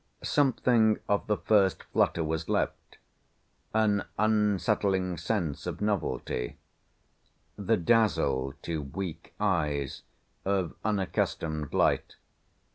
Something 0.23 0.99
of 1.07 1.27
the 1.27 1.37
first 1.37 1.83
flutter 1.93 2.23
was 2.23 2.49
left; 2.49 2.97
an 3.71 4.05
unsettling 4.17 5.15
sense 5.17 5.67
of 5.67 5.79
novelty; 5.79 6.57
the 7.55 7.77
dazzle 7.77 8.55
to 8.63 8.81
weak 8.81 9.35
eyes 9.39 10.01
of 10.43 10.73
unaccustomed 10.83 11.71
light. 11.71 12.15